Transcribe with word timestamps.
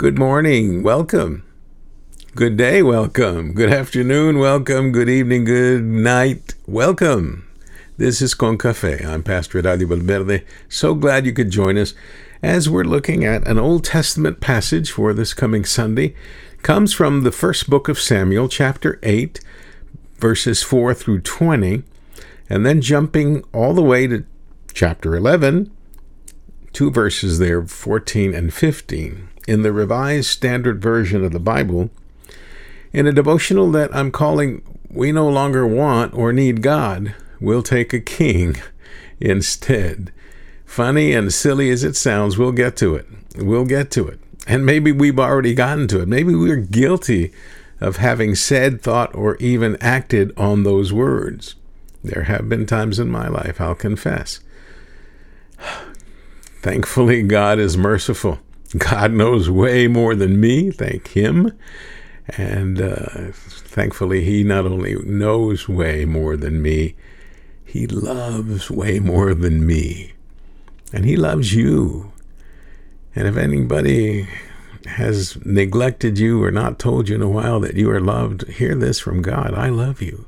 Good 0.00 0.18
morning. 0.18 0.82
Welcome. 0.82 1.44
Good 2.34 2.56
day. 2.56 2.82
Welcome. 2.82 3.52
Good 3.52 3.70
afternoon. 3.70 4.38
Welcome. 4.38 4.92
Good 4.92 5.10
evening. 5.10 5.44
Good 5.44 5.84
night. 5.84 6.54
Welcome. 6.66 7.46
This 7.98 8.22
is 8.22 8.32
Con 8.32 8.56
Cafe. 8.56 9.04
I'm 9.04 9.22
Pastor 9.22 9.60
Eladio 9.60 9.88
Valverde. 9.88 10.46
So 10.70 10.94
glad 10.94 11.26
you 11.26 11.34
could 11.34 11.50
join 11.50 11.76
us 11.76 11.92
as 12.42 12.66
we're 12.66 12.84
looking 12.84 13.26
at 13.26 13.46
an 13.46 13.58
Old 13.58 13.84
Testament 13.84 14.40
passage 14.40 14.90
for 14.90 15.12
this 15.12 15.34
coming 15.34 15.66
Sunday. 15.66 16.16
comes 16.62 16.94
from 16.94 17.22
the 17.22 17.30
first 17.30 17.68
book 17.68 17.86
of 17.86 18.00
Samuel, 18.00 18.48
chapter 18.48 18.98
8, 19.02 19.38
verses 20.16 20.62
4 20.62 20.94
through 20.94 21.20
20, 21.20 21.82
and 22.48 22.64
then 22.64 22.80
jumping 22.80 23.44
all 23.52 23.74
the 23.74 23.82
way 23.82 24.06
to 24.06 24.24
chapter 24.72 25.14
11, 25.14 25.70
two 26.72 26.90
verses 26.90 27.38
there, 27.38 27.66
14 27.66 28.34
and 28.34 28.54
15. 28.54 29.29
In 29.50 29.62
the 29.62 29.72
Revised 29.72 30.28
Standard 30.28 30.80
Version 30.80 31.24
of 31.24 31.32
the 31.32 31.40
Bible, 31.40 31.90
in 32.92 33.08
a 33.08 33.12
devotional 33.12 33.68
that 33.72 33.92
I'm 33.92 34.12
calling 34.12 34.62
We 34.88 35.10
No 35.10 35.28
Longer 35.28 35.66
Want 35.66 36.14
or 36.14 36.32
Need 36.32 36.62
God, 36.62 37.16
We'll 37.40 37.64
Take 37.64 37.92
a 37.92 37.98
King 37.98 38.58
instead. 39.18 40.12
Funny 40.64 41.12
and 41.12 41.34
silly 41.34 41.68
as 41.70 41.82
it 41.82 41.96
sounds, 41.96 42.38
we'll 42.38 42.52
get 42.52 42.76
to 42.76 42.94
it. 42.94 43.08
We'll 43.38 43.64
get 43.64 43.90
to 43.90 44.06
it. 44.06 44.20
And 44.46 44.64
maybe 44.64 44.92
we've 44.92 45.18
already 45.18 45.56
gotten 45.56 45.88
to 45.88 46.02
it. 46.02 46.06
Maybe 46.06 46.32
we're 46.32 46.54
guilty 46.54 47.32
of 47.80 47.96
having 47.96 48.36
said, 48.36 48.80
thought, 48.80 49.12
or 49.16 49.34
even 49.38 49.76
acted 49.80 50.32
on 50.36 50.62
those 50.62 50.92
words. 50.92 51.56
There 52.04 52.22
have 52.22 52.48
been 52.48 52.66
times 52.66 53.00
in 53.00 53.10
my 53.10 53.26
life, 53.26 53.60
I'll 53.60 53.74
confess. 53.74 54.38
Thankfully, 56.62 57.24
God 57.24 57.58
is 57.58 57.76
merciful. 57.76 58.38
God 58.78 59.12
knows 59.12 59.50
way 59.50 59.88
more 59.88 60.14
than 60.14 60.40
me, 60.40 60.70
thank 60.70 61.08
Him. 61.08 61.52
And 62.36 62.80
uh, 62.80 63.32
thankfully, 63.32 64.24
He 64.24 64.44
not 64.44 64.66
only 64.66 64.94
knows 65.04 65.68
way 65.68 66.04
more 66.04 66.36
than 66.36 66.62
me, 66.62 66.94
He 67.64 67.86
loves 67.86 68.70
way 68.70 69.00
more 69.00 69.34
than 69.34 69.66
me. 69.66 70.12
And 70.92 71.04
He 71.04 71.16
loves 71.16 71.54
you. 71.54 72.12
And 73.14 73.26
if 73.26 73.36
anybody 73.36 74.28
has 74.86 75.36
neglected 75.44 76.18
you 76.18 76.42
or 76.42 76.50
not 76.50 76.78
told 76.78 77.08
you 77.08 77.16
in 77.16 77.22
a 77.22 77.28
while 77.28 77.60
that 77.60 77.76
you 77.76 77.90
are 77.90 78.00
loved, 78.00 78.48
hear 78.48 78.74
this 78.74 79.00
from 79.00 79.22
God 79.22 79.52
I 79.54 79.68
love 79.68 80.00
you. 80.00 80.26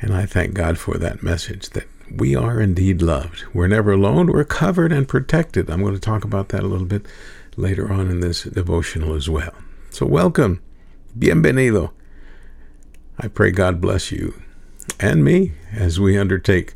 And 0.00 0.14
I 0.14 0.26
thank 0.26 0.54
God 0.54 0.78
for 0.78 0.96
that 0.98 1.22
message 1.22 1.70
that 1.70 1.88
we 2.10 2.34
are 2.34 2.60
indeed 2.60 3.02
loved. 3.02 3.44
We're 3.52 3.68
never 3.68 3.92
alone. 3.92 4.26
We're 4.28 4.44
covered 4.44 4.92
and 4.92 5.08
protected. 5.08 5.70
I'm 5.70 5.82
going 5.82 5.94
to 5.94 6.00
talk 6.00 6.24
about 6.24 6.48
that 6.50 6.62
a 6.62 6.66
little 6.66 6.86
bit 6.86 7.06
later 7.56 7.92
on 7.92 8.10
in 8.10 8.20
this 8.20 8.44
devotional 8.44 9.14
as 9.14 9.28
well. 9.28 9.54
So, 9.90 10.06
welcome. 10.06 10.60
Bienvenido. 11.18 11.90
I 13.18 13.28
pray 13.28 13.50
God 13.50 13.80
bless 13.80 14.12
you 14.12 14.40
and 15.00 15.24
me 15.24 15.52
as 15.72 15.98
we 15.98 16.16
undertake 16.16 16.74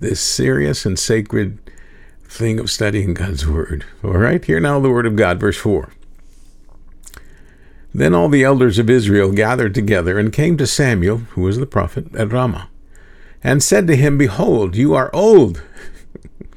this 0.00 0.20
serious 0.20 0.86
and 0.86 0.98
sacred 0.98 1.58
thing 2.24 2.58
of 2.58 2.70
studying 2.70 3.14
God's 3.14 3.46
Word. 3.46 3.84
All 4.02 4.12
right, 4.12 4.44
here 4.44 4.60
now 4.60 4.80
the 4.80 4.90
Word 4.90 5.06
of 5.06 5.16
God, 5.16 5.38
verse 5.38 5.56
4. 5.56 5.90
Then 7.94 8.14
all 8.14 8.28
the 8.28 8.44
elders 8.44 8.78
of 8.78 8.90
Israel 8.90 9.32
gathered 9.32 9.74
together 9.74 10.18
and 10.18 10.32
came 10.32 10.56
to 10.58 10.66
Samuel, 10.66 11.18
who 11.30 11.42
was 11.42 11.58
the 11.58 11.66
prophet, 11.66 12.14
at 12.14 12.32
Ramah, 12.32 12.68
and 13.46 13.62
said 13.62 13.86
to 13.86 13.94
him, 13.94 14.18
Behold, 14.18 14.74
you 14.74 14.92
are 14.94 15.08
old. 15.14 15.62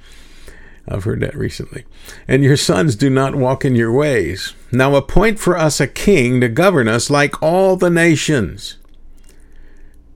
I've 0.87 1.03
heard 1.03 1.19
that 1.19 1.37
recently. 1.37 1.85
And 2.27 2.43
your 2.43 2.57
sons 2.57 2.95
do 2.95 3.11
not 3.11 3.35
walk 3.35 3.63
in 3.63 3.75
your 3.75 3.91
ways. 3.91 4.55
Now 4.71 4.95
appoint 4.95 5.37
for 5.37 5.55
us 5.55 5.79
a 5.79 5.85
king 5.85 6.41
to 6.41 6.49
govern 6.49 6.87
us 6.87 7.11
like 7.11 7.43
all 7.43 7.75
the 7.75 7.91
nations. 7.91 8.77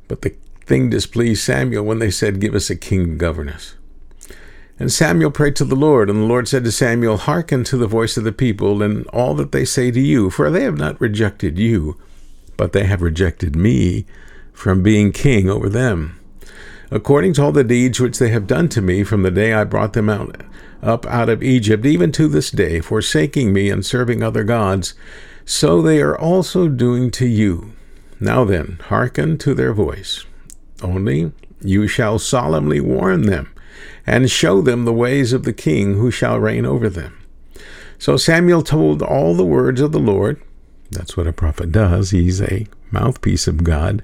But 0.07 0.23
the 0.23 0.33
thing 0.65 0.89
displeased 0.89 1.43
Samuel 1.43 1.85
when 1.85 1.99
they 1.99 2.09
said, 2.09 2.41
Give 2.41 2.55
us 2.55 2.71
a 2.71 2.75
king 2.75 3.05
to 3.05 3.15
govern 3.17 3.49
us. 3.49 3.75
And 4.79 4.91
Samuel 4.91 5.29
prayed 5.29 5.55
to 5.57 5.65
the 5.65 5.75
Lord, 5.75 6.09
and 6.09 6.23
the 6.23 6.25
Lord 6.25 6.47
said 6.47 6.63
to 6.63 6.71
Samuel, 6.71 7.17
Hearken 7.17 7.63
to 7.65 7.77
the 7.77 7.85
voice 7.85 8.17
of 8.17 8.23
the 8.23 8.31
people 8.31 8.81
and 8.81 9.05
all 9.09 9.35
that 9.35 9.51
they 9.51 9.63
say 9.63 9.91
to 9.91 10.01
you, 10.01 10.31
for 10.31 10.49
they 10.49 10.63
have 10.63 10.79
not 10.79 10.99
rejected 10.99 11.59
you, 11.59 11.99
but 12.57 12.73
they 12.73 12.85
have 12.85 13.03
rejected 13.03 13.55
me 13.55 14.07
from 14.53 14.81
being 14.81 15.11
king 15.11 15.47
over 15.47 15.69
them. 15.69 16.19
According 16.93 17.33
to 17.33 17.41
all 17.41 17.51
the 17.51 17.63
deeds 17.63 17.99
which 17.99 18.19
they 18.19 18.29
have 18.29 18.45
done 18.45 18.69
to 18.69 18.79
me 18.79 19.03
from 19.03 19.23
the 19.23 19.31
day 19.31 19.51
I 19.51 19.63
brought 19.63 19.93
them 19.93 20.11
out 20.11 20.43
up 20.83 21.07
out 21.07 21.27
of 21.27 21.41
Egypt, 21.41 21.87
even 21.87 22.11
to 22.11 22.27
this 22.27 22.51
day, 22.51 22.81
forsaking 22.81 23.51
me 23.51 23.71
and 23.71 23.83
serving 23.83 24.21
other 24.21 24.43
gods, 24.43 24.93
so 25.43 25.81
they 25.81 25.99
are 26.01 26.15
also 26.15 26.67
doing 26.67 27.09
to 27.11 27.25
you. 27.25 27.73
Now 28.19 28.45
then, 28.45 28.79
hearken 28.89 29.39
to 29.39 29.55
their 29.55 29.73
voice. 29.73 30.23
Only 30.83 31.31
you 31.61 31.87
shall 31.87 32.19
solemnly 32.19 32.79
warn 32.79 33.23
them 33.23 33.51
and 34.05 34.29
show 34.29 34.61
them 34.61 34.85
the 34.85 34.93
ways 34.93 35.33
of 35.33 35.45
the 35.45 35.53
king 35.53 35.95
who 35.95 36.11
shall 36.11 36.39
reign 36.39 36.65
over 36.65 36.89
them. 36.89 37.17
So 37.97 38.17
Samuel 38.17 38.61
told 38.61 39.01
all 39.01 39.33
the 39.33 39.43
words 39.43 39.81
of 39.81 39.93
the 39.93 39.99
Lord. 39.99 40.39
That's 40.91 41.17
what 41.17 41.25
a 41.25 41.33
prophet 41.33 41.71
does. 41.71 42.11
He's 42.11 42.39
a 42.39 42.67
mouthpiece 42.91 43.47
of 43.47 43.63
God 43.63 44.03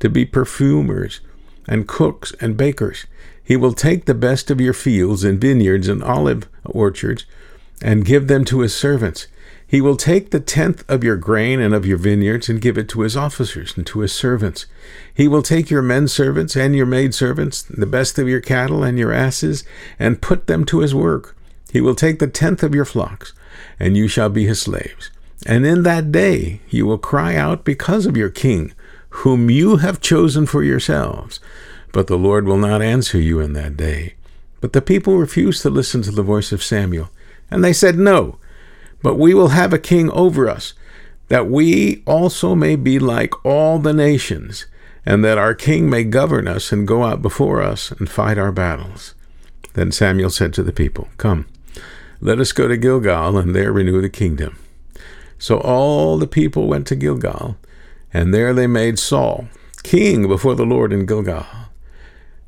to 0.00 0.08
be 0.08 0.24
perfumers 0.24 1.20
and 1.66 1.88
cooks 1.88 2.32
and 2.40 2.56
bakers. 2.56 3.06
He 3.42 3.56
will 3.56 3.72
take 3.72 4.04
the 4.04 4.14
best 4.14 4.50
of 4.50 4.60
your 4.60 4.74
fields 4.74 5.24
and 5.24 5.40
vineyards 5.40 5.88
and 5.88 6.02
olive 6.02 6.48
orchards 6.64 7.24
and 7.82 8.04
give 8.04 8.28
them 8.28 8.44
to 8.46 8.60
his 8.60 8.74
servants 8.74 9.26
he 9.68 9.82
will 9.82 9.96
take 9.96 10.30
the 10.30 10.40
tenth 10.40 10.82
of 10.88 11.04
your 11.04 11.16
grain 11.16 11.60
and 11.60 11.74
of 11.74 11.84
your 11.84 11.98
vineyards 11.98 12.48
and 12.48 12.58
give 12.58 12.78
it 12.78 12.88
to 12.88 13.02
his 13.02 13.18
officers 13.18 13.76
and 13.76 13.86
to 13.88 14.00
his 14.00 14.14
servants. 14.14 14.64
He 15.12 15.28
will 15.28 15.42
take 15.42 15.68
your 15.68 15.82
men 15.82 16.08
servants 16.08 16.56
and 16.56 16.74
your 16.74 16.86
maid 16.86 17.14
servants, 17.14 17.62
the 17.62 17.84
best 17.84 18.18
of 18.18 18.26
your 18.26 18.40
cattle 18.40 18.82
and 18.82 18.98
your 18.98 19.12
asses, 19.12 19.64
and 19.98 20.22
put 20.22 20.46
them 20.46 20.64
to 20.64 20.80
his 20.80 20.94
work. 20.94 21.36
He 21.70 21.82
will 21.82 21.94
take 21.94 22.18
the 22.18 22.26
tenth 22.26 22.62
of 22.62 22.74
your 22.74 22.86
flocks, 22.86 23.34
and 23.78 23.94
you 23.94 24.08
shall 24.08 24.30
be 24.30 24.46
his 24.46 24.62
slaves. 24.62 25.10
And 25.44 25.66
in 25.66 25.82
that 25.82 26.10
day 26.10 26.62
you 26.70 26.86
will 26.86 26.96
cry 26.96 27.36
out 27.36 27.66
because 27.66 28.06
of 28.06 28.16
your 28.16 28.30
king, 28.30 28.72
whom 29.22 29.50
you 29.50 29.76
have 29.76 30.00
chosen 30.00 30.46
for 30.46 30.62
yourselves. 30.62 31.40
But 31.92 32.06
the 32.06 32.18
Lord 32.18 32.46
will 32.46 32.58
not 32.58 32.82
answer 32.82 33.18
you 33.18 33.40
in 33.40 33.52
that 33.54 33.76
day. 33.76 34.14
But 34.60 34.72
the 34.72 34.82
people 34.82 35.16
refused 35.16 35.62
to 35.62 35.70
listen 35.70 36.02
to 36.02 36.10
the 36.10 36.22
voice 36.22 36.52
of 36.52 36.62
Samuel, 36.62 37.10
and 37.50 37.64
they 37.64 37.72
said, 37.72 37.98
No. 37.98 38.38
But 39.02 39.18
we 39.18 39.34
will 39.34 39.48
have 39.48 39.72
a 39.72 39.78
king 39.78 40.10
over 40.10 40.48
us, 40.48 40.74
that 41.28 41.48
we 41.48 42.02
also 42.06 42.54
may 42.54 42.76
be 42.76 42.98
like 42.98 43.44
all 43.44 43.78
the 43.78 43.92
nations, 43.92 44.66
and 45.06 45.24
that 45.24 45.38
our 45.38 45.54
king 45.54 45.88
may 45.88 46.04
govern 46.04 46.46
us 46.46 46.72
and 46.72 46.86
go 46.86 47.04
out 47.04 47.22
before 47.22 47.62
us 47.62 47.90
and 47.92 48.10
fight 48.10 48.38
our 48.38 48.52
battles. 48.52 49.14
Then 49.74 49.92
Samuel 49.92 50.30
said 50.30 50.52
to 50.54 50.62
the 50.62 50.72
people, 50.72 51.08
Come, 51.16 51.46
let 52.20 52.40
us 52.40 52.52
go 52.52 52.68
to 52.68 52.76
Gilgal, 52.76 53.38
and 53.38 53.54
there 53.54 53.72
renew 53.72 54.00
the 54.00 54.10
kingdom. 54.10 54.58
So 55.38 55.58
all 55.58 56.18
the 56.18 56.26
people 56.26 56.66
went 56.66 56.86
to 56.88 56.96
Gilgal, 56.96 57.56
and 58.18 58.34
there 58.34 58.52
they 58.52 58.66
made 58.66 58.98
Saul 58.98 59.46
king 59.84 60.26
before 60.26 60.56
the 60.56 60.66
Lord 60.66 60.92
in 60.92 61.06
Gilgal. 61.06 61.46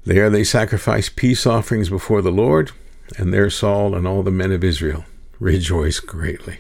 There 0.05 0.29
they 0.29 0.43
sacrificed 0.43 1.15
peace 1.15 1.47
offerings 1.47 1.89
before 1.89 2.23
the 2.23 2.33
Lord, 2.33 2.73
and 3.17 3.33
there 3.33 3.49
Saul 3.51 3.95
and 3.95 4.05
all 4.05 4.25
the 4.25 4.33
men 4.33 4.51
of 4.51 4.65
Israel 4.65 5.05
rejoice 5.39 6.01
greatly. 6.01 6.59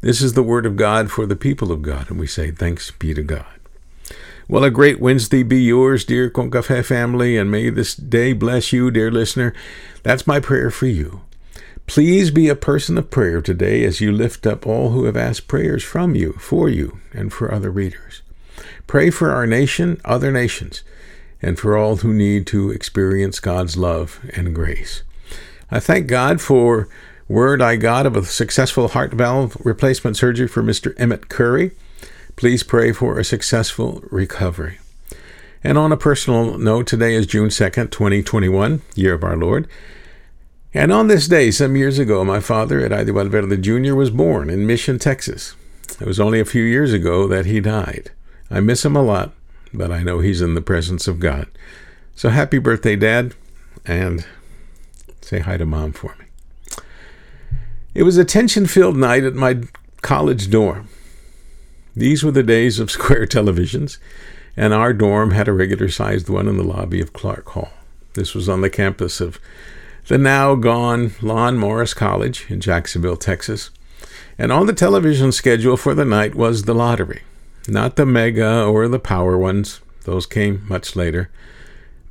This 0.00 0.20
is 0.20 0.32
the 0.32 0.42
word 0.42 0.66
of 0.66 0.74
God 0.74 1.12
for 1.12 1.26
the 1.26 1.36
people 1.36 1.70
of 1.70 1.82
God, 1.82 2.10
and 2.10 2.18
we 2.18 2.26
say 2.26 2.50
thanks 2.50 2.90
be 2.90 3.14
to 3.14 3.22
God. 3.22 3.46
Well, 4.48 4.64
a 4.64 4.70
great 4.70 4.98
Wednesday 4.98 5.44
be 5.44 5.62
yours, 5.62 6.04
dear 6.04 6.28
Concafe 6.28 6.84
family, 6.84 7.36
and 7.36 7.52
may 7.52 7.70
this 7.70 7.94
day 7.94 8.32
bless 8.32 8.72
you, 8.72 8.90
dear 8.90 9.12
listener. 9.12 9.54
That's 10.02 10.26
my 10.26 10.40
prayer 10.40 10.72
for 10.72 10.88
you. 10.88 11.20
Please 11.86 12.32
be 12.32 12.48
a 12.48 12.56
person 12.56 12.98
of 12.98 13.10
prayer 13.10 13.40
today 13.40 13.84
as 13.84 14.00
you 14.00 14.10
lift 14.10 14.44
up 14.44 14.66
all 14.66 14.90
who 14.90 15.04
have 15.04 15.16
asked 15.16 15.46
prayers 15.46 15.84
from 15.84 16.16
you, 16.16 16.32
for 16.32 16.68
you, 16.68 16.98
and 17.12 17.32
for 17.32 17.54
other 17.54 17.70
readers. 17.70 18.03
Pray 18.86 19.10
for 19.10 19.30
our 19.30 19.46
nation, 19.46 20.00
other 20.04 20.30
nations, 20.30 20.82
and 21.40 21.58
for 21.58 21.76
all 21.76 21.96
who 21.96 22.12
need 22.12 22.46
to 22.48 22.70
experience 22.70 23.40
God's 23.40 23.76
love 23.76 24.20
and 24.34 24.54
grace. 24.54 25.02
I 25.70 25.80
thank 25.80 26.06
God 26.06 26.40
for 26.40 26.88
Word 27.28 27.62
I 27.62 27.76
got 27.76 28.04
of 28.04 28.16
a 28.16 28.24
successful 28.24 28.88
heart 28.88 29.12
valve 29.14 29.56
replacement 29.64 30.16
surgery 30.16 30.46
for 30.46 30.62
Mr. 30.62 30.94
Emmett 30.98 31.30
Curry. 31.30 31.70
Please 32.36 32.62
pray 32.62 32.92
for 32.92 33.18
a 33.18 33.24
successful 33.24 34.04
recovery. 34.10 34.78
And 35.62 35.78
on 35.78 35.90
a 35.90 35.96
personal 35.96 36.58
note, 36.58 36.86
today 36.86 37.14
is 37.14 37.26
June 37.26 37.48
2nd, 37.48 37.90
2021, 37.90 38.82
year 38.94 39.14
of 39.14 39.24
our 39.24 39.36
Lord. 39.36 39.66
And 40.74 40.92
on 40.92 41.08
this 41.08 41.26
day, 41.26 41.50
some 41.50 41.76
years 41.76 41.98
ago, 41.98 42.24
my 42.24 42.40
father, 42.40 42.86
Eladio 42.86 43.14
Valverde 43.14 43.56
Jr., 43.56 43.94
was 43.94 44.10
born 44.10 44.50
in 44.50 44.66
Mission, 44.66 44.98
Texas. 44.98 45.54
It 46.00 46.06
was 46.06 46.20
only 46.20 46.40
a 46.40 46.44
few 46.44 46.62
years 46.64 46.92
ago 46.92 47.26
that 47.28 47.46
he 47.46 47.60
died. 47.60 48.10
I 48.50 48.60
miss 48.60 48.84
him 48.84 48.96
a 48.96 49.02
lot, 49.02 49.32
but 49.72 49.90
I 49.90 50.02
know 50.02 50.20
he's 50.20 50.40
in 50.40 50.54
the 50.54 50.62
presence 50.62 51.08
of 51.08 51.20
God. 51.20 51.46
So 52.14 52.28
happy 52.28 52.58
birthday, 52.58 52.96
Dad, 52.96 53.34
and 53.84 54.26
say 55.20 55.40
hi 55.40 55.56
to 55.56 55.66
Mom 55.66 55.92
for 55.92 56.14
me. 56.18 56.26
It 57.94 58.02
was 58.02 58.16
a 58.16 58.24
tension 58.24 58.66
filled 58.66 58.96
night 58.96 59.24
at 59.24 59.34
my 59.34 59.60
college 60.02 60.50
dorm. 60.50 60.88
These 61.96 62.24
were 62.24 62.30
the 62.30 62.42
days 62.42 62.78
of 62.78 62.90
square 62.90 63.26
televisions, 63.26 63.98
and 64.56 64.72
our 64.72 64.92
dorm 64.92 65.32
had 65.32 65.48
a 65.48 65.52
regular 65.52 65.88
sized 65.88 66.28
one 66.28 66.48
in 66.48 66.56
the 66.56 66.64
lobby 66.64 67.00
of 67.00 67.12
Clark 67.12 67.48
Hall. 67.50 67.70
This 68.14 68.34
was 68.34 68.48
on 68.48 68.60
the 68.60 68.70
campus 68.70 69.20
of 69.20 69.40
the 70.06 70.18
now 70.18 70.54
gone 70.54 71.12
Lon 71.22 71.56
Morris 71.56 71.94
College 71.94 72.46
in 72.48 72.60
Jacksonville, 72.60 73.16
Texas. 73.16 73.70
And 74.38 74.52
on 74.52 74.66
the 74.66 74.72
television 74.72 75.32
schedule 75.32 75.76
for 75.76 75.94
the 75.94 76.04
night 76.04 76.34
was 76.34 76.64
the 76.64 76.74
lottery. 76.74 77.22
Not 77.66 77.96
the 77.96 78.04
mega 78.04 78.64
or 78.64 78.88
the 78.88 78.98
power 78.98 79.38
ones, 79.38 79.80
those 80.04 80.26
came 80.26 80.64
much 80.68 80.94
later, 80.94 81.30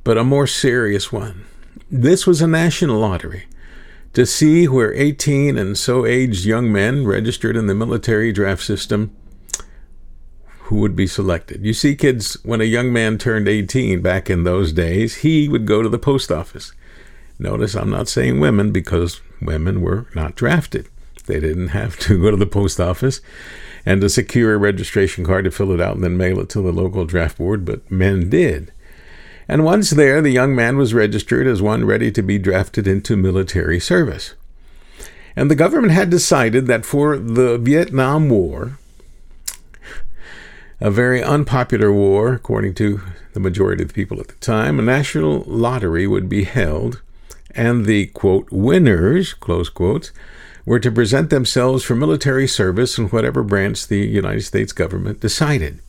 but 0.02 0.18
a 0.18 0.24
more 0.24 0.46
serious 0.46 1.12
one. 1.12 1.44
This 1.90 2.26
was 2.26 2.42
a 2.42 2.48
national 2.48 2.98
lottery 2.98 3.44
to 4.14 4.26
see 4.26 4.66
where 4.66 4.94
18 4.94 5.56
and 5.56 5.78
so 5.78 6.06
aged 6.06 6.44
young 6.44 6.72
men 6.72 7.06
registered 7.06 7.56
in 7.56 7.66
the 7.66 7.74
military 7.74 8.32
draft 8.32 8.62
system 8.62 9.14
who 10.64 10.76
would 10.76 10.96
be 10.96 11.06
selected. 11.06 11.64
You 11.64 11.74
see, 11.74 11.94
kids, 11.94 12.36
when 12.42 12.60
a 12.60 12.64
young 12.64 12.92
man 12.92 13.18
turned 13.18 13.48
18 13.48 14.00
back 14.00 14.30
in 14.30 14.44
those 14.44 14.72
days, 14.72 15.16
he 15.16 15.48
would 15.48 15.66
go 15.66 15.82
to 15.82 15.88
the 15.88 15.98
post 15.98 16.32
office. 16.32 16.72
Notice 17.38 17.74
I'm 17.74 17.90
not 17.90 18.08
saying 18.08 18.40
women 18.40 18.72
because 18.72 19.20
women 19.42 19.82
were 19.82 20.06
not 20.14 20.36
drafted. 20.36 20.88
They 21.26 21.38
didn't 21.38 21.68
have 21.68 21.98
to 22.00 22.20
go 22.20 22.30
to 22.30 22.36
the 22.36 22.46
post 22.46 22.80
office 22.80 23.20
and 23.86 24.00
to 24.00 24.08
secure 24.08 24.54
a 24.54 24.58
registration 24.58 25.24
card 25.24 25.44
to 25.44 25.50
fill 25.50 25.72
it 25.72 25.80
out 25.80 25.94
and 25.94 26.04
then 26.04 26.16
mail 26.16 26.40
it 26.40 26.48
to 26.50 26.62
the 26.62 26.72
local 26.72 27.04
draft 27.04 27.38
board, 27.38 27.64
but 27.64 27.90
men 27.90 28.30
did. 28.30 28.72
And 29.46 29.64
once 29.64 29.90
there, 29.90 30.22
the 30.22 30.30
young 30.30 30.54
man 30.54 30.76
was 30.76 30.94
registered 30.94 31.46
as 31.46 31.60
one 31.60 31.84
ready 31.84 32.10
to 32.12 32.22
be 32.22 32.38
drafted 32.38 32.86
into 32.86 33.16
military 33.16 33.78
service. 33.78 34.34
And 35.36 35.50
the 35.50 35.56
government 35.56 35.92
had 35.92 36.10
decided 36.10 36.66
that 36.66 36.86
for 36.86 37.18
the 37.18 37.58
Vietnam 37.58 38.30
War, 38.30 38.78
a 40.80 40.90
very 40.90 41.22
unpopular 41.22 41.92
war, 41.92 42.34
according 42.34 42.74
to 42.74 43.00
the 43.32 43.40
majority 43.40 43.82
of 43.82 43.88
the 43.88 43.94
people 43.94 44.20
at 44.20 44.28
the 44.28 44.34
time, 44.34 44.78
a 44.78 44.82
national 44.82 45.44
lottery 45.46 46.06
would 46.06 46.28
be 46.28 46.44
held, 46.44 47.02
and 47.50 47.84
the 47.84 48.06
quote 48.08 48.50
winners, 48.50 49.34
close 49.34 49.68
quotes, 49.68 50.12
were 50.66 50.80
to 50.80 50.90
present 50.90 51.30
themselves 51.30 51.84
for 51.84 51.94
military 51.94 52.48
service 52.48 52.98
in 52.98 53.08
whatever 53.08 53.42
branch 53.42 53.86
the 53.86 54.06
United 54.06 54.42
States 54.42 54.72
government 54.72 55.20
decided. 55.20 55.80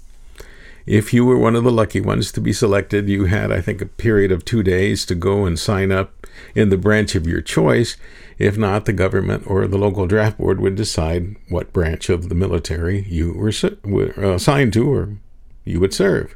If 0.85 1.13
you 1.13 1.25
were 1.25 1.37
one 1.37 1.55
of 1.55 1.63
the 1.63 1.71
lucky 1.71 1.99
ones 1.99 2.31
to 2.33 2.41
be 2.41 2.53
selected, 2.53 3.09
you 3.09 3.25
had, 3.25 3.51
I 3.51 3.59
think, 3.59 3.81
a 3.81 3.87
period 3.87 4.31
of 4.31 4.45
two 4.45 4.61
days 4.61 5.03
to 5.07 5.15
go 5.15 5.45
and 5.45 5.57
sign 5.57 5.91
up 5.91 6.27
in 6.53 6.69
the 6.69 6.77
branch 6.77 7.15
of 7.15 7.25
your 7.25 7.41
choice. 7.41 7.97
If 8.37 8.57
not, 8.57 8.85
the 8.85 8.93
government 8.93 9.47
or 9.47 9.65
the 9.65 9.79
local 9.79 10.05
draft 10.05 10.37
board 10.37 10.59
would 10.59 10.75
decide 10.75 11.37
what 11.49 11.73
branch 11.73 12.09
of 12.09 12.29
the 12.29 12.35
military 12.35 13.03
you 13.07 13.33
were, 13.33 13.51
were 13.83 14.13
uh, 14.17 14.35
assigned 14.35 14.73
to 14.73 14.93
or 14.93 15.17
you 15.63 15.79
would 15.79 15.93
serve. 15.93 16.35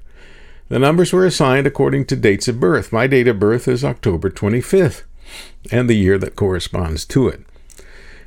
The 0.69 0.80
numbers 0.80 1.13
were 1.13 1.25
assigned 1.25 1.68
according 1.68 2.06
to 2.06 2.15
dates 2.15 2.47
of 2.47 2.59
birth. 2.59 2.92
My 2.92 3.06
date 3.06 3.27
of 3.27 3.39
birth 3.39 3.68
is 3.68 3.83
October 3.83 4.31
25th, 4.31 5.03
and 5.71 5.88
the 5.88 5.95
year 5.95 6.18
that 6.18 6.35
corresponds 6.35 7.06
to 7.06 7.27
it. 7.27 7.44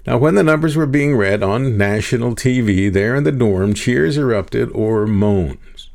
Now, 0.06 0.18
when 0.18 0.34
the 0.34 0.42
numbers 0.42 0.74
were 0.74 0.86
being 0.86 1.16
read 1.16 1.42
on 1.42 1.78
national 1.78 2.34
TV 2.34 2.92
there 2.92 3.14
in 3.14 3.22
the 3.22 3.30
dorm, 3.30 3.72
cheers 3.72 4.18
erupted 4.18 4.70
or 4.72 5.06
moans. 5.06 5.90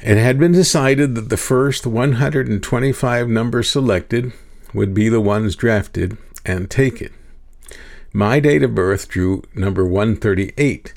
It 0.00 0.16
had 0.16 0.38
been 0.38 0.52
decided 0.52 1.14
that 1.14 1.28
the 1.28 1.36
first 1.36 1.86
125 1.86 3.28
numbers 3.28 3.70
selected 3.70 4.32
would 4.74 4.92
be 4.92 5.08
the 5.08 5.20
ones 5.20 5.54
drafted 5.54 6.16
and 6.44 6.70
taken. 6.70 7.12
My 8.12 8.40
date 8.40 8.64
of 8.64 8.74
birth 8.74 9.08
drew 9.08 9.44
number 9.54 9.84
138, 9.84 10.92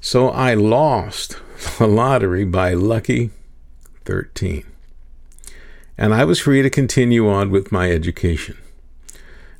so 0.00 0.30
I 0.30 0.54
lost 0.54 1.36
the 1.78 1.86
lottery 1.86 2.44
by 2.44 2.72
lucky 2.72 3.30
13. 4.06 4.64
And 5.98 6.14
I 6.14 6.24
was 6.24 6.38
free 6.38 6.62
to 6.62 6.70
continue 6.70 7.28
on 7.28 7.50
with 7.50 7.72
my 7.72 7.90
education. 7.90 8.56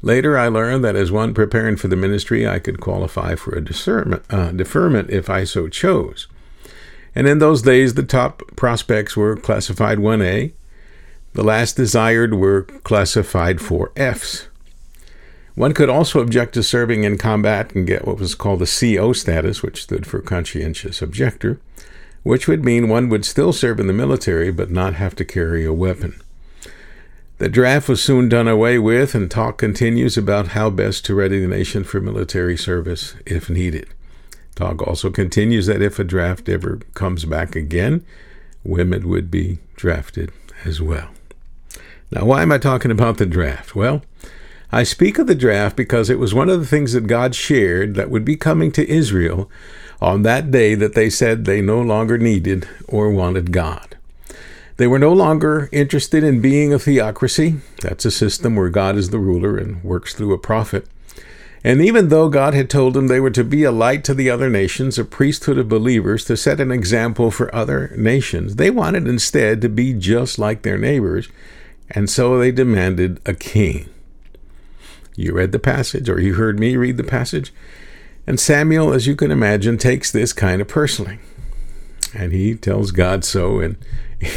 Later, 0.02 0.36
I 0.36 0.48
learned 0.48 0.84
that 0.84 0.96
as 0.96 1.10
one 1.10 1.34
preparing 1.34 1.76
for 1.76 1.88
the 1.88 1.96
ministry, 1.96 2.46
I 2.46 2.58
could 2.58 2.80
qualify 2.80 3.34
for 3.34 3.54
a 3.54 3.64
deferment, 3.64 4.22
uh, 4.30 4.52
deferment 4.52 5.10
if 5.10 5.30
I 5.30 5.44
so 5.44 5.68
chose. 5.68 6.26
And 7.14 7.26
in 7.26 7.38
those 7.38 7.62
days, 7.62 7.94
the 7.94 8.02
top 8.02 8.42
prospects 8.56 9.16
were 9.16 9.36
classified 9.36 9.98
1A. 9.98 10.52
The 11.32 11.42
last 11.42 11.76
desired 11.76 12.34
were 12.34 12.62
classified 12.62 13.58
4Fs. 13.58 14.48
One 15.54 15.72
could 15.72 15.88
also 15.88 16.20
object 16.20 16.52
to 16.54 16.62
serving 16.62 17.04
in 17.04 17.16
combat 17.16 17.74
and 17.74 17.86
get 17.86 18.06
what 18.06 18.18
was 18.18 18.34
called 18.34 18.58
the 18.58 18.96
CO 18.98 19.14
status, 19.14 19.62
which 19.62 19.82
stood 19.82 20.06
for 20.06 20.20
conscientious 20.20 21.00
objector, 21.00 21.58
which 22.22 22.46
would 22.46 22.62
mean 22.62 22.90
one 22.90 23.08
would 23.08 23.24
still 23.24 23.54
serve 23.54 23.80
in 23.80 23.86
the 23.86 23.94
military 23.94 24.50
but 24.52 24.70
not 24.70 24.94
have 24.94 25.16
to 25.16 25.24
carry 25.24 25.64
a 25.64 25.72
weapon. 25.72 26.20
The 27.38 27.48
draft 27.50 27.88
was 27.88 28.02
soon 28.02 28.30
done 28.30 28.48
away 28.48 28.78
with, 28.78 29.14
and 29.14 29.30
talk 29.30 29.58
continues 29.58 30.16
about 30.16 30.48
how 30.48 30.70
best 30.70 31.04
to 31.04 31.14
ready 31.14 31.38
the 31.38 31.46
nation 31.46 31.84
for 31.84 32.00
military 32.00 32.56
service 32.56 33.14
if 33.26 33.50
needed. 33.50 33.88
Talk 34.54 34.80
also 34.86 35.10
continues 35.10 35.66
that 35.66 35.82
if 35.82 35.98
a 35.98 36.04
draft 36.04 36.48
ever 36.48 36.80
comes 36.94 37.26
back 37.26 37.54
again, 37.54 38.06
women 38.64 39.06
would 39.06 39.30
be 39.30 39.58
drafted 39.76 40.32
as 40.64 40.80
well. 40.80 41.10
Now, 42.10 42.24
why 42.24 42.40
am 42.40 42.52
I 42.52 42.58
talking 42.58 42.90
about 42.90 43.18
the 43.18 43.26
draft? 43.26 43.76
Well, 43.76 44.00
I 44.72 44.82
speak 44.82 45.18
of 45.18 45.26
the 45.26 45.34
draft 45.34 45.76
because 45.76 46.08
it 46.08 46.18
was 46.18 46.32
one 46.32 46.48
of 46.48 46.58
the 46.58 46.66
things 46.66 46.94
that 46.94 47.06
God 47.06 47.34
shared 47.34 47.96
that 47.96 48.10
would 48.10 48.24
be 48.24 48.36
coming 48.36 48.72
to 48.72 48.88
Israel 48.88 49.50
on 50.00 50.22
that 50.22 50.50
day 50.50 50.74
that 50.74 50.94
they 50.94 51.10
said 51.10 51.44
they 51.44 51.60
no 51.60 51.82
longer 51.82 52.16
needed 52.16 52.66
or 52.88 53.10
wanted 53.10 53.52
God. 53.52 53.95
They 54.76 54.86
were 54.86 54.98
no 54.98 55.12
longer 55.12 55.68
interested 55.72 56.22
in 56.22 56.40
being 56.40 56.72
a 56.72 56.78
theocracy. 56.78 57.56
That's 57.80 58.04
a 58.04 58.10
system 58.10 58.56
where 58.56 58.68
God 58.68 58.96
is 58.96 59.10
the 59.10 59.18
ruler 59.18 59.56
and 59.56 59.82
works 59.82 60.12
through 60.12 60.34
a 60.34 60.38
prophet. 60.38 60.86
And 61.64 61.80
even 61.80 62.10
though 62.10 62.28
God 62.28 62.54
had 62.54 62.70
told 62.70 62.94
them 62.94 63.08
they 63.08 63.18
were 63.18 63.30
to 63.30 63.42
be 63.42 63.64
a 63.64 63.72
light 63.72 64.04
to 64.04 64.14
the 64.14 64.30
other 64.30 64.48
nations, 64.48 64.98
a 64.98 65.04
priesthood 65.04 65.58
of 65.58 65.68
believers 65.68 66.24
to 66.26 66.36
set 66.36 66.60
an 66.60 66.70
example 66.70 67.30
for 67.30 67.52
other 67.54 67.92
nations, 67.96 68.56
they 68.56 68.70
wanted 68.70 69.08
instead 69.08 69.60
to 69.62 69.68
be 69.68 69.92
just 69.92 70.38
like 70.38 70.62
their 70.62 70.78
neighbors, 70.78 71.28
and 71.90 72.08
so 72.08 72.38
they 72.38 72.52
demanded 72.52 73.20
a 73.26 73.34
king. 73.34 73.88
You 75.16 75.32
read 75.32 75.50
the 75.50 75.58
passage, 75.58 76.08
or 76.08 76.20
you 76.20 76.34
heard 76.34 76.60
me 76.60 76.76
read 76.76 76.98
the 76.98 77.02
passage, 77.02 77.52
and 78.28 78.38
Samuel, 78.38 78.92
as 78.92 79.06
you 79.06 79.16
can 79.16 79.30
imagine, 79.30 79.78
takes 79.78 80.12
this 80.12 80.32
kind 80.32 80.60
of 80.60 80.68
personally. 80.68 81.18
And 82.14 82.32
he 82.32 82.54
tells 82.54 82.92
God 82.92 83.24
so 83.24 83.58
in, 83.58 83.76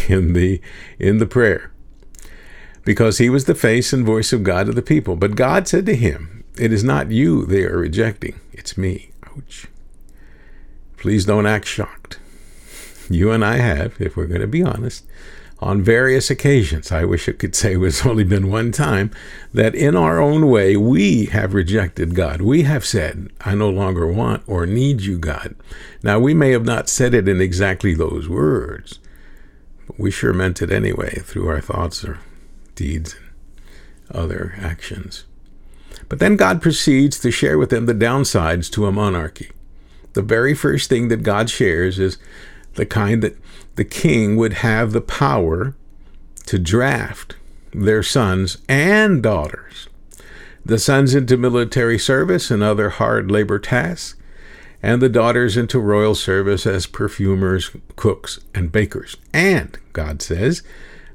in, 0.08 0.34
the, 0.34 0.62
in 0.98 1.18
the 1.18 1.26
prayer 1.26 1.72
because 2.84 3.18
he 3.20 3.30
was 3.30 3.46
the 3.46 3.56
face 3.56 3.94
and 3.94 4.06
voice 4.06 4.34
of 4.34 4.44
God 4.44 4.66
to 4.66 4.72
the 4.74 4.82
people. 4.82 5.16
But 5.16 5.36
God 5.36 5.68
said 5.68 5.86
to 5.86 5.96
him, 5.96 6.44
it 6.58 6.74
is 6.74 6.84
not 6.84 7.12
you 7.12 7.46
they 7.46 7.64
are 7.66 7.78
rejecting, 7.78 8.40
it's 8.52 8.78
me. 8.78 9.12
Ouch. 9.28 9.68
Please 10.98 11.26
don't 11.26 11.46
act 11.46 11.66
shocked. 11.66 12.20
You 13.10 13.32
and 13.32 13.44
I 13.44 13.58
have, 13.58 14.00
if 14.02 14.18
we're 14.18 14.26
going 14.28 14.42
to 14.42 14.48
be 14.48 14.64
honest, 14.64 15.06
on 15.60 15.82
various 15.82 16.30
occasions, 16.30 16.92
I 16.92 17.06
wish 17.06 17.28
I 17.28 17.34
could 17.34 17.54
say 17.56 17.74
it 17.74 17.78
was 17.78 18.06
only 18.06 18.24
been 18.24 18.50
one 18.50 18.72
time, 18.72 19.12
that 19.54 19.76
in 19.76 19.96
our 19.96 20.20
own 20.20 20.50
way 20.50 20.78
we 20.78 21.26
have 21.26 21.54
rejected 21.54 22.16
God. 22.16 22.42
We 22.42 22.64
have 22.64 22.86
said, 22.86 23.30
I 23.42 23.56
no 23.56 23.70
longer 23.70 24.08
want 24.08 24.44
or 24.48 24.66
need 24.66 25.02
you, 25.02 25.18
God. 25.18 25.56
Now, 26.02 26.20
we 26.20 26.34
may 26.34 26.52
have 26.52 26.66
not 26.66 26.90
said 26.90 27.14
it 27.14 27.28
in 27.28 27.42
exactly 27.42 27.94
those 27.94 28.30
words, 28.30 29.00
but 29.90 30.00
we 30.00 30.12
sure 30.12 30.34
meant 30.34 30.62
it 30.62 30.72
anyway 30.72 31.20
through 31.26 31.50
our 31.50 31.62
thoughts 31.62 32.06
or 32.06 32.20
deeds 32.76 33.16
and 34.08 34.16
other 34.16 34.54
actions. 34.62 35.26
But 36.08 36.20
then 36.20 36.36
God 36.38 36.62
proceeds 36.62 37.20
to 37.20 37.32
share 37.32 37.58
with 37.58 37.72
them 37.72 37.88
the 37.88 37.94
downsides 37.94 38.72
to 38.74 38.86
a 38.86 38.92
monarchy. 38.92 39.50
The 40.14 40.22
very 40.22 40.54
first 40.54 40.90
thing 40.90 41.08
that 41.08 41.24
God 41.24 41.50
shares 41.50 41.98
is 41.98 42.18
the 42.76 42.86
kind 42.86 43.24
that 43.24 43.38
the 43.76 43.84
king 43.86 44.36
would 44.38 44.54
have 44.54 44.92
the 44.92 45.02
power 45.02 45.76
to 46.46 46.60
draft 46.60 47.36
their 47.74 48.04
sons 48.04 48.60
and 48.68 49.24
daughters. 49.24 49.88
the 50.66 50.80
sons 50.80 51.16
into 51.16 51.38
military 51.38 51.98
service 51.98 52.52
and 52.52 52.62
other 52.62 52.90
hard 52.90 53.32
labor 53.32 53.60
tasks, 53.60 54.16
and 54.82 55.02
the 55.02 55.10
daughters 55.10 55.58
into 55.58 55.80
royal 55.80 56.16
service 56.16 56.66
as 56.66 56.86
perfumers, 56.86 57.72
cooks, 57.96 58.40
and 58.56 58.72
bakers. 58.72 59.18
And, 59.34 59.78
God 59.94 60.22
says, 60.22 60.64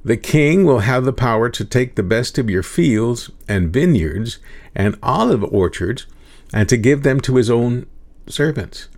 the 0.05 0.19
king 0.19 0.65
will 0.65 0.81
have 0.81 1.05
the 1.05 1.15
power 1.15 1.49
to 1.49 1.65
take 1.65 1.95
the 1.95 2.03
best 2.03 2.37
of 2.37 2.51
your 2.51 2.63
fields 2.63 3.31
and 3.49 3.73
vineyards 3.73 4.39
and 4.75 4.99
olive 5.03 5.43
orchards 5.45 6.07
and 6.53 6.69
to 6.69 6.77
give 6.77 7.03
them 7.03 7.21
to 7.21 7.37
his 7.37 7.49
own 7.49 7.87
servants. 8.27 8.89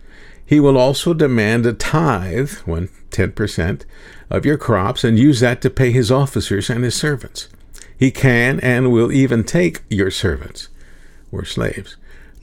He 0.44 0.58
will 0.58 0.76
also 0.76 1.14
demand 1.14 1.64
a 1.64 1.72
tithe, 1.72 2.52
one 2.64 2.88
ten 3.10 3.32
percent, 3.32 3.86
of 4.30 4.44
your 4.44 4.58
crops 4.58 5.04
and 5.04 5.18
use 5.18 5.40
that 5.40 5.60
to 5.62 5.70
pay 5.70 5.92
his 5.92 6.10
officers 6.10 6.68
and 6.68 6.82
his 6.82 6.94
servants. 6.94 7.48
He 7.96 8.10
can 8.10 8.60
and 8.60 8.90
will 8.90 9.12
even 9.12 9.44
take 9.44 9.82
your 9.88 10.10
servants, 10.10 10.68
or 11.30 11.44
slaves, 11.44 11.96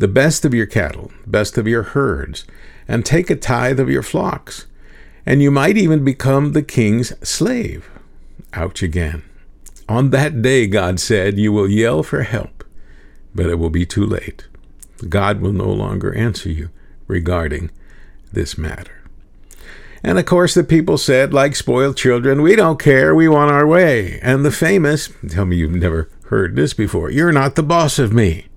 the 0.04 0.08
best 0.10 0.44
of 0.44 0.54
your 0.54 0.66
cattle, 0.66 1.14
best 1.26 1.58
of 1.58 1.66
your 1.66 1.84
herds, 1.84 2.44
and 2.90 3.06
take 3.06 3.30
a 3.30 3.38
tithe 3.38 3.80
of 3.80 3.90
your 3.90 4.04
flocks. 4.04 4.66
And 5.26 5.42
you 5.42 5.50
might 5.50 5.78
even 5.78 6.04
become 6.04 6.52
the 6.52 6.62
king's 6.62 7.14
slave. 7.26 7.90
Ouch 8.52 8.84
again. 8.84 9.24
On 9.88 10.10
that 10.10 10.42
day, 10.42 10.68
God 10.68 11.00
said, 11.00 11.40
you 11.40 11.54
will 11.54 11.70
yell 11.70 12.04
for 12.04 12.24
help, 12.24 12.66
but 13.34 13.46
it 13.46 13.56
will 13.56 13.70
be 13.70 13.86
too 13.86 14.06
late. 14.06 14.46
God 15.08 15.40
will 15.40 15.54
no 15.54 15.72
longer 15.72 16.14
answer 16.14 16.50
you 16.50 16.70
regarding 17.08 17.72
this 18.34 18.58
matter. 18.58 19.04
And 20.04 20.20
of 20.20 20.26
course, 20.26 20.54
the 20.54 20.66
people 20.66 20.98
said, 20.98 21.34
like 21.34 21.56
spoiled 21.56 21.96
children, 21.96 22.42
we 22.42 22.58
don't 22.58 22.78
care, 22.78 23.16
we 23.16 23.30
want 23.30 23.52
our 23.52 23.66
way. 23.66 24.20
And 24.22 24.44
the 24.44 24.52
famous, 24.52 25.10
tell 25.30 25.46
me 25.46 25.56
you've 25.56 25.72
never 25.72 26.10
heard 26.26 26.58
this 26.58 26.74
before, 26.74 27.10
you're 27.10 27.32
not 27.32 27.56
the 27.56 27.64
boss 27.64 28.00
of 28.00 28.12
me. 28.12 28.48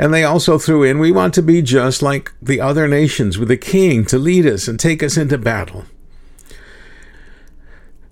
And 0.00 0.14
they 0.14 0.24
also 0.24 0.56
threw 0.56 0.82
in, 0.82 0.98
we 0.98 1.12
want 1.12 1.34
to 1.34 1.42
be 1.42 1.60
just 1.60 2.00
like 2.00 2.32
the 2.40 2.58
other 2.58 2.88
nations 2.88 3.36
with 3.36 3.50
a 3.50 3.58
king 3.58 4.06
to 4.06 4.18
lead 4.18 4.46
us 4.46 4.66
and 4.66 4.80
take 4.80 5.02
us 5.02 5.18
into 5.18 5.36
battle. 5.36 5.84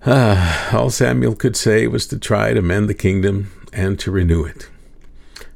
Ah, 0.05 0.71
all 0.77 0.91
Samuel 0.91 1.33
could 1.33 1.57
say 1.57 1.87
was 1.87 2.05
to 2.05 2.19
try 2.19 2.53
to 2.53 2.61
mend 2.61 2.89
the 2.89 2.93
kingdom 2.93 3.51
and 3.73 3.97
to 4.01 4.11
renew 4.11 4.45
it. 4.45 4.69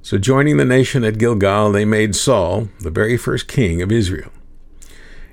So, 0.02 0.18
joining 0.18 0.58
the 0.58 0.66
nation 0.66 1.04
at 1.04 1.20
Gilgal, 1.20 1.72
they 1.72 1.86
made 1.86 2.16
Saul 2.16 2.68
the 2.80 2.90
very 2.90 3.16
first 3.16 3.48
king 3.48 3.84
of 3.84 3.92
Israel. 3.92 4.32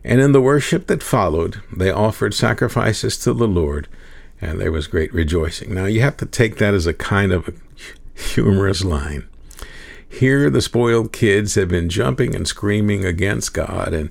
And 0.05 0.21
in 0.21 0.33
the 0.33 0.43
worship 0.43 0.87
that 0.89 1.03
followed, 1.03 1.63
they 1.75 1.91
offered 1.91 2.35
sacrifices 2.35 3.17
to 3.21 3.33
the 3.33 3.49
Lord, 3.49 3.89
and 4.39 4.61
there 4.61 4.71
was 4.71 4.87
great 4.87 5.15
rejoicing. 5.15 5.73
Now, 5.73 5.87
you 5.87 6.03
have 6.03 6.19
to 6.19 6.27
take 6.27 6.59
that 6.59 6.75
as 6.75 6.87
a 6.87 6.93
kind 6.93 7.33
of 7.33 7.49
a 7.49 7.55
humorous 8.21 8.85
line. 8.85 9.27
Here, 10.11 10.51
the 10.51 10.61
spoiled 10.61 11.13
kids 11.13 11.55
have 11.55 11.69
been 11.69 11.89
jumping 11.89 12.35
and 12.35 12.47
screaming 12.47 13.05
against 13.05 13.55
God 13.55 13.95
and 13.95 14.11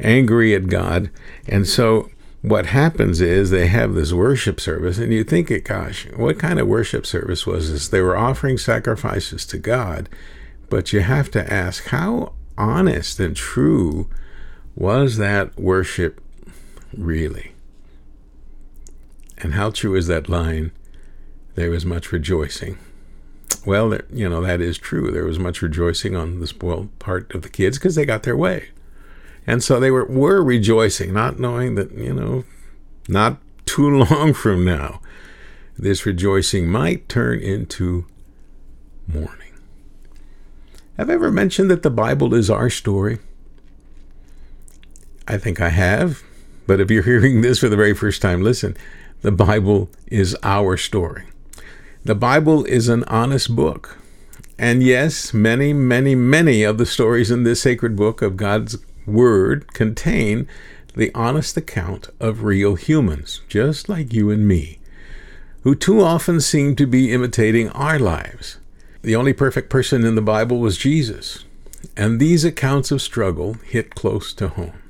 angry 0.00 0.54
at 0.54 0.66
God. 0.66 1.08
And 1.46 1.68
so, 1.68 2.10
what 2.42 2.66
happens 2.66 3.20
is 3.20 3.50
they 3.50 3.68
have 3.68 3.94
this 3.94 4.12
worship 4.12 4.60
service, 4.60 4.98
and 4.98 5.12
you 5.12 5.24
think, 5.24 5.48
gosh, 5.64 6.06
what 6.16 6.38
kind 6.38 6.58
of 6.58 6.66
worship 6.66 7.06
service 7.06 7.46
was 7.46 7.70
this? 7.70 7.88
They 7.88 8.00
were 8.00 8.16
offering 8.16 8.58
sacrifices 8.58 9.46
to 9.46 9.58
God, 9.58 10.08
but 10.68 10.92
you 10.92 11.00
have 11.00 11.30
to 11.30 11.52
ask, 11.52 11.86
how 11.86 12.34
honest 12.58 13.20
and 13.20 13.36
true 13.36 14.10
was 14.74 15.16
that 15.16 15.58
worship 15.58 16.20
really? 16.92 17.52
And 19.38 19.54
how 19.54 19.70
true 19.70 19.94
is 19.94 20.08
that 20.08 20.28
line? 20.28 20.72
There 21.54 21.70
was 21.70 21.86
much 21.86 22.12
rejoicing. 22.12 22.78
Well, 23.66 23.98
you 24.12 24.28
know, 24.28 24.40
that 24.42 24.60
is 24.60 24.78
true. 24.78 25.10
There 25.10 25.24
was 25.24 25.40
much 25.40 25.60
rejoicing 25.60 26.14
on 26.14 26.38
the 26.38 26.46
spoiled 26.46 26.96
part 27.00 27.34
of 27.34 27.42
the 27.42 27.48
kids 27.48 27.78
because 27.78 27.96
they 27.96 28.06
got 28.06 28.22
their 28.22 28.36
way. 28.36 28.68
And 29.44 29.62
so 29.62 29.80
they 29.80 29.90
were, 29.90 30.04
were 30.04 30.42
rejoicing, 30.42 31.12
not 31.12 31.40
knowing 31.40 31.74
that, 31.74 31.90
you 31.92 32.14
know, 32.14 32.44
not 33.08 33.38
too 33.66 33.90
long 34.04 34.32
from 34.32 34.64
now, 34.64 35.00
this 35.76 36.06
rejoicing 36.06 36.68
might 36.68 37.08
turn 37.08 37.40
into 37.40 38.06
mourning. 39.08 39.52
Have 40.96 41.10
I 41.10 41.14
ever 41.14 41.32
mentioned 41.32 41.68
that 41.70 41.82
the 41.82 41.90
Bible 41.90 42.34
is 42.34 42.48
our 42.48 42.70
story? 42.70 43.18
I 45.26 45.38
think 45.38 45.60
I 45.60 45.70
have, 45.70 46.22
but 46.68 46.80
if 46.80 46.88
you're 46.88 47.02
hearing 47.02 47.40
this 47.40 47.58
for 47.58 47.68
the 47.68 47.76
very 47.76 47.94
first 47.94 48.22
time, 48.22 48.42
listen. 48.42 48.76
The 49.22 49.32
Bible 49.32 49.90
is 50.06 50.36
our 50.44 50.76
story. 50.76 51.24
The 52.06 52.14
Bible 52.14 52.64
is 52.66 52.86
an 52.86 53.02
honest 53.08 53.56
book. 53.56 53.98
And 54.60 54.80
yes, 54.80 55.34
many, 55.34 55.72
many, 55.72 56.14
many 56.14 56.62
of 56.62 56.78
the 56.78 56.86
stories 56.86 57.32
in 57.32 57.42
this 57.42 57.62
sacred 57.62 57.96
book 57.96 58.22
of 58.22 58.36
God's 58.36 58.78
Word 59.06 59.74
contain 59.74 60.46
the 60.94 61.12
honest 61.16 61.56
account 61.56 62.08
of 62.20 62.44
real 62.44 62.76
humans, 62.76 63.40
just 63.48 63.88
like 63.88 64.12
you 64.12 64.30
and 64.30 64.46
me, 64.46 64.78
who 65.62 65.74
too 65.74 66.00
often 66.00 66.40
seem 66.40 66.76
to 66.76 66.86
be 66.86 67.12
imitating 67.12 67.70
our 67.70 67.98
lives. 67.98 68.58
The 69.02 69.16
only 69.16 69.32
perfect 69.32 69.68
person 69.68 70.04
in 70.04 70.14
the 70.14 70.22
Bible 70.22 70.60
was 70.60 70.78
Jesus, 70.78 71.44
and 71.96 72.20
these 72.20 72.44
accounts 72.44 72.92
of 72.92 73.02
struggle 73.02 73.54
hit 73.54 73.96
close 73.96 74.32
to 74.34 74.46
home. 74.46 74.80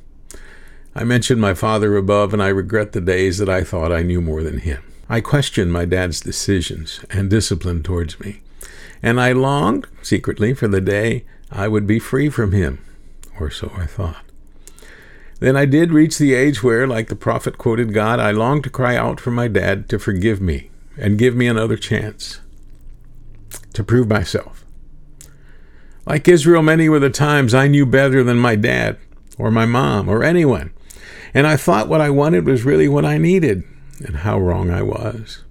I 0.94 1.04
mentioned 1.04 1.40
my 1.40 1.54
father 1.54 1.96
above, 1.96 2.35
and 2.35 2.42
I 2.42 2.49
regret 2.49 2.92
the 2.92 3.00
days 3.00 3.38
that 3.38 3.49
I 3.49 3.64
thought 3.64 3.90
I 3.90 4.02
knew 4.02 4.20
more 4.20 4.42
than 4.42 4.58
him. 4.58 4.82
I 5.08 5.20
questioned 5.20 5.72
my 5.72 5.84
dad's 5.84 6.20
decisions 6.20 7.04
and 7.10 7.30
discipline 7.30 7.82
towards 7.82 8.18
me, 8.18 8.40
and 9.02 9.20
I 9.20 9.32
longed, 9.32 9.86
secretly, 10.02 10.52
for 10.52 10.66
the 10.66 10.80
day 10.80 11.25
I 11.50 11.68
would 11.68 11.86
be 11.86 11.98
free 11.98 12.28
from 12.28 12.52
him 12.52 12.84
or 13.38 13.50
so 13.50 13.70
I 13.76 13.86
thought. 13.86 14.25
Then 15.38 15.56
I 15.56 15.66
did 15.66 15.92
reach 15.92 16.18
the 16.18 16.34
age 16.34 16.62
where, 16.62 16.86
like 16.86 17.08
the 17.08 17.16
prophet 17.16 17.58
quoted 17.58 17.92
God, 17.92 18.18
I 18.18 18.30
longed 18.30 18.64
to 18.64 18.70
cry 18.70 18.96
out 18.96 19.20
for 19.20 19.30
my 19.30 19.48
dad 19.48 19.88
to 19.90 19.98
forgive 19.98 20.40
me 20.40 20.70
and 20.96 21.18
give 21.18 21.36
me 21.36 21.46
another 21.46 21.76
chance 21.76 22.40
to 23.75 23.84
prove 23.84 24.08
myself. 24.08 24.64
Like 26.06 26.26
Israel, 26.26 26.62
many 26.62 26.88
were 26.88 26.98
the 26.98 27.10
times 27.10 27.52
I 27.52 27.68
knew 27.68 27.84
better 27.84 28.25
than 28.25 28.38
my 28.38 28.56
dad 28.56 28.96
or 29.38 29.50
my 29.50 29.66
mom 29.66 30.08
or 30.08 30.25
anyone, 30.25 30.72
and 31.34 31.46
I 31.46 31.56
thought 31.56 31.88
what 31.88 32.00
I 32.00 32.10
wanted 32.10 32.46
was 32.46 32.64
really 32.64 32.88
what 32.88 33.04
I 33.04 33.18
needed, 33.18 33.62
and 34.04 34.16
how 34.16 34.38
wrong 34.38 34.70
I 34.70 34.82
was. 34.82 35.44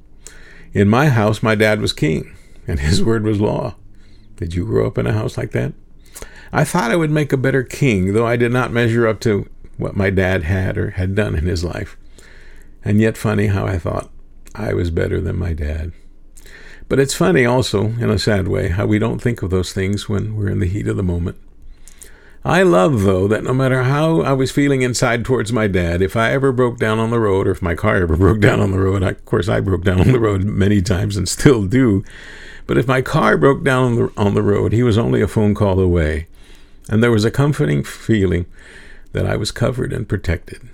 In 0.74 0.90
my 0.90 1.08
house, 1.08 1.42
my 1.42 1.56
dad 1.56 1.82
was 1.82 1.94
king, 1.94 2.36
and 2.68 2.80
his 2.80 3.04
word 3.04 3.24
was 3.24 3.40
law. 3.40 3.76
Did 4.38 4.54
you 4.54 4.66
grow 4.66 4.88
up 4.88 4.98
in 4.98 5.08
a 5.08 5.14
house 5.14 5.38
like 5.38 5.52
that? 5.52 5.74
I 6.52 6.64
thought 6.64 6.92
I 6.92 6.96
would 6.96 7.12
make 7.12 7.34
a 7.34 7.38
better 7.38 7.64
king, 7.64 8.14
though 8.14 8.28
I 8.28 8.36
did 8.36 8.52
not 8.52 8.72
measure 8.72 9.08
up 9.08 9.20
to 9.22 9.50
what 9.78 9.96
my 9.96 10.10
dad 10.10 10.44
had 10.44 10.78
or 10.78 10.92
had 10.92 11.16
done 11.16 11.36
in 11.36 11.46
his 11.46 11.64
life. 11.64 11.98
And 12.84 13.02
yet, 13.02 13.18
funny 13.18 13.48
how 13.48 13.66
I 13.66 13.78
thought 13.78 14.10
I 14.54 14.74
was 14.74 14.92
better 14.92 15.20
than 15.20 15.38
my 15.38 15.54
dad. 15.54 15.92
But 16.88 17.00
it's 17.00 17.16
funny 17.16 17.46
also, 17.46 17.86
in 17.86 18.10
a 18.10 18.20
sad 18.20 18.48
way, 18.48 18.70
how 18.70 18.86
we 18.86 19.00
don't 19.00 19.22
think 19.22 19.42
of 19.42 19.50
those 19.50 19.74
things 19.74 20.08
when 20.08 20.36
we're 20.36 20.50
in 20.50 20.60
the 20.60 20.68
heat 20.68 20.88
of 20.88 20.98
the 20.98 21.04
moment. 21.04 21.38
I 22.46 22.62
love, 22.62 23.02
though, 23.02 23.28
that 23.28 23.44
no 23.44 23.56
matter 23.56 23.82
how 23.82 24.22
I 24.22 24.34
was 24.34 24.52
feeling 24.52 24.84
inside 24.84 25.26
towards 25.26 25.52
my 25.52 25.66
dad, 25.66 26.04
if 26.04 26.16
I 26.16 26.32
ever 26.32 26.52
broke 26.52 26.78
down 26.78 27.00
on 27.00 27.10
the 27.10 27.20
road, 27.20 27.48
or 27.48 27.52
if 27.52 27.62
my 27.64 27.74
car 27.74 27.96
ever 27.96 28.16
broke 28.18 28.40
down 28.40 28.60
on 28.60 28.70
the 28.70 28.78
road, 28.78 29.02
I, 29.02 29.10
of 29.10 29.26
course 29.26 29.50
I 29.50 29.62
broke 29.62 29.84
down 29.84 30.00
on 30.00 30.12
the 30.12 30.20
road 30.20 30.44
many 30.44 30.80
times 30.80 31.18
and 31.18 31.28
still 31.28 31.66
do, 31.66 32.04
but 32.68 32.78
if 32.78 32.88
my 32.88 33.02
car 33.02 33.36
broke 33.36 33.64
down 33.64 33.84
on 33.84 33.96
the, 33.96 34.12
on 34.16 34.34
the 34.36 34.44
road, 34.44 34.74
he 34.74 34.84
was 34.84 34.96
only 34.96 35.22
a 35.22 35.28
phone 35.28 35.56
call 35.56 35.80
away. 35.80 36.28
And 36.88 37.02
there 37.02 37.12
was 37.12 37.26
a 37.26 37.32
comforting 37.32 37.84
feeling 37.84 38.46
that 39.14 39.26
I 39.26 39.38
was 39.38 39.52
covered 39.52 39.92
and 39.92 40.08
protected. 40.08 40.70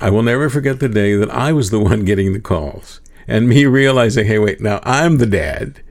I 0.00 0.08
will 0.08 0.22
never 0.22 0.48
forget 0.48 0.80
the 0.80 0.88
day 0.88 1.16
that 1.16 1.30
I 1.30 1.52
was 1.52 1.68
the 1.68 1.80
one 1.80 2.06
getting 2.06 2.32
the 2.32 2.40
calls 2.40 3.02
and 3.28 3.46
me 3.46 3.66
realizing, 3.66 4.26
hey, 4.26 4.38
wait, 4.38 4.62
now 4.62 4.80
I'm 4.82 5.18
the 5.18 5.26
dad, 5.26 5.82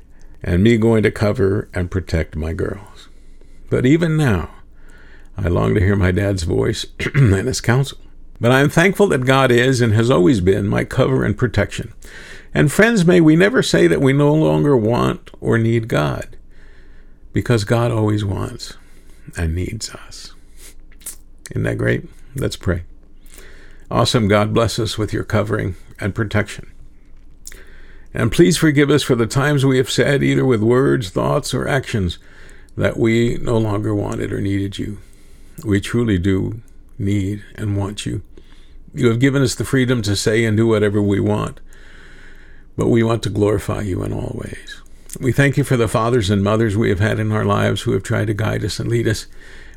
and 0.41 0.63
me 0.63 0.77
going 0.77 1.03
to 1.03 1.11
cover 1.11 1.69
and 1.71 1.91
protect 1.91 2.35
my 2.35 2.53
girls. 2.53 3.09
But 3.69 3.85
even 3.85 4.17
now, 4.17 4.49
I 5.37 5.47
long 5.47 5.73
to 5.73 5.79
hear 5.79 5.95
my 5.95 6.11
dad's 6.11 6.43
voice 6.43 6.85
and 7.15 7.47
his 7.47 7.61
counsel. 7.61 7.97
But 8.39 8.51
I 8.51 8.61
am 8.61 8.69
thankful 8.69 9.07
that 9.07 9.25
God 9.25 9.51
is 9.51 9.81
and 9.81 9.93
has 9.93 10.11
always 10.11 10.41
been 10.41 10.67
my 10.67 10.83
cover 10.83 11.23
and 11.23 11.37
protection. 11.37 11.93
And 12.53 12.71
friends, 12.71 13.05
may 13.05 13.19
we 13.19 13.35
never 13.35 13.63
say 13.63 13.87
that 13.87 14.01
we 14.01 14.13
no 14.13 14.33
longer 14.33 14.77
want 14.77 15.31
or 15.41 15.57
need 15.57 15.87
God, 15.87 16.37
because 17.31 17.63
God 17.63 17.91
always 17.91 18.23
wants 18.23 18.77
and 19.37 19.55
needs 19.55 19.89
us. 19.89 20.33
Isn't 21.51 21.63
that 21.63 21.77
great? 21.77 22.07
Let's 22.35 22.55
pray. 22.55 22.83
Awesome. 23.89 24.27
God 24.27 24.53
bless 24.53 24.77
us 24.77 24.97
with 24.97 25.13
your 25.13 25.23
covering 25.23 25.75
and 25.99 26.13
protection. 26.13 26.71
And 28.13 28.31
please 28.31 28.57
forgive 28.57 28.89
us 28.89 29.01
for 29.01 29.15
the 29.15 29.25
times 29.25 29.65
we 29.65 29.77
have 29.77 29.89
said, 29.89 30.21
either 30.21 30.45
with 30.45 30.61
words, 30.61 31.09
thoughts, 31.09 31.53
or 31.53 31.67
actions, 31.67 32.19
that 32.77 32.97
we 32.97 33.37
no 33.37 33.57
longer 33.57 33.93
wanted 33.95 34.31
or 34.31 34.41
needed 34.41 34.77
you. 34.77 34.99
We 35.63 35.79
truly 35.79 36.17
do 36.17 36.61
need 36.97 37.43
and 37.55 37.77
want 37.77 38.05
you. 38.05 38.21
You 38.93 39.07
have 39.07 39.19
given 39.19 39.41
us 39.41 39.55
the 39.55 39.65
freedom 39.65 40.01
to 40.03 40.15
say 40.15 40.45
and 40.45 40.55
do 40.55 40.67
whatever 40.67 41.01
we 41.01 41.19
want, 41.19 41.59
but 42.77 42.89
we 42.89 43.03
want 43.03 43.23
to 43.23 43.29
glorify 43.29 43.81
you 43.81 44.03
in 44.03 44.13
all 44.13 44.39
ways. 44.43 44.81
We 45.19 45.31
thank 45.31 45.57
you 45.57 45.63
for 45.63 45.77
the 45.77 45.87
fathers 45.87 46.29
and 46.29 46.43
mothers 46.43 46.75
we 46.75 46.89
have 46.89 46.99
had 46.99 47.19
in 47.19 47.31
our 47.31 47.45
lives 47.45 47.81
who 47.81 47.91
have 47.93 48.03
tried 48.03 48.27
to 48.27 48.33
guide 48.33 48.63
us 48.63 48.79
and 48.79 48.89
lead 48.89 49.07
us. 49.07 49.27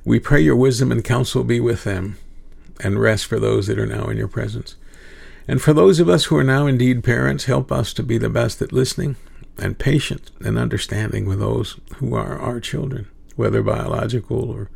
We 0.04 0.18
pray 0.18 0.40
your 0.40 0.56
wisdom 0.56 0.90
and 0.90 1.04
counsel 1.04 1.44
be 1.44 1.60
with 1.60 1.84
them 1.84 2.16
and 2.80 3.00
rest 3.00 3.26
for 3.26 3.38
those 3.38 3.66
that 3.66 3.78
are 3.78 3.86
now 3.86 4.08
in 4.08 4.16
your 4.16 4.28
presence. 4.28 4.76
And 5.48 5.62
for 5.62 5.72
those 5.72 6.00
of 6.00 6.08
us 6.08 6.26
who 6.26 6.36
are 6.36 6.44
now 6.44 6.66
indeed 6.66 7.04
parents, 7.04 7.44
help 7.44 7.70
us 7.70 7.92
to 7.94 8.02
be 8.02 8.18
the 8.18 8.28
best 8.28 8.60
at 8.62 8.72
listening 8.72 9.16
and 9.58 9.78
patient 9.78 10.30
and 10.40 10.58
understanding 10.58 11.26
with 11.26 11.38
those 11.38 11.78
who 11.96 12.14
are 12.14 12.38
our 12.38 12.60
children, 12.60 13.06
whether 13.36 13.62
biological 13.62 14.50
or 14.50 14.70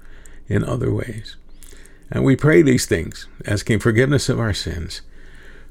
in 0.50 0.64
other 0.64 0.92
ways. 0.92 1.36
And 2.10 2.24
we 2.24 2.36
pray 2.36 2.60
these 2.60 2.84
things, 2.84 3.28
asking 3.46 3.78
forgiveness 3.78 4.28
of 4.28 4.40
our 4.40 4.52
sins 4.52 5.00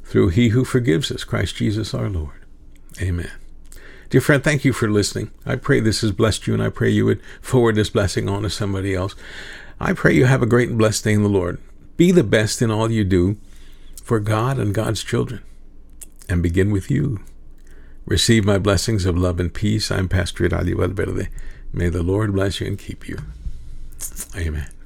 through 0.06 0.30
He 0.30 0.50
who 0.50 0.64
forgives 0.64 1.12
us, 1.12 1.26
Christ 1.26 1.58
Jesus 1.58 1.94
our 1.94 2.10
Lord. 2.10 2.42
Amen. 3.02 3.32
Dear 4.10 4.22
friend, 4.22 4.44
thank 4.44 4.66
you 4.66 4.74
for 4.74 4.90
listening. 4.90 5.30
I 5.46 5.56
pray 5.56 5.82
this 5.82 6.02
has 6.02 6.12
blessed 6.12 6.48
you, 6.48 6.54
and 6.56 6.64
I 6.64 6.70
pray 6.70 6.90
you 6.90 7.06
would 7.06 7.22
forward 7.42 7.76
this 7.76 7.92
blessing 7.92 8.28
on 8.28 8.42
to 8.42 8.50
somebody 8.50 8.96
else. 8.96 9.14
I 9.80 9.94
pray 9.94 10.16
you 10.16 10.26
have 10.26 10.42
a 10.42 10.48
great 10.48 10.70
and 10.70 10.80
blessed 10.80 11.04
day 11.04 11.14
in 11.14 11.22
the 11.22 11.30
Lord. 11.30 11.60
Be 11.98 12.12
the 12.12 12.24
best 12.24 12.62
in 12.62 12.72
all 12.72 12.90
you 12.90 13.04
do 13.04 13.38
for 14.02 14.20
God 14.20 14.58
and 14.58 14.74
God's 14.74 15.04
children, 15.04 15.44
and 16.28 16.42
begin 16.42 16.72
with 16.72 16.90
you. 16.90 17.20
Receive 18.06 18.46
my 18.46 18.58
blessings 18.58 19.06
of 19.06 19.18
love 19.18 19.40
and 19.40 19.54
peace. 19.54 19.92
I'm 19.92 20.10
Pastor 20.10 20.50
Eladio 20.50 20.78
Valverde. 20.78 21.28
May 21.72 21.90
the 21.90 22.02
Lord 22.02 22.34
bless 22.34 22.60
you 22.60 22.66
and 22.66 22.80
keep 22.80 23.08
you. 23.08 23.20
Amen. 24.36 24.79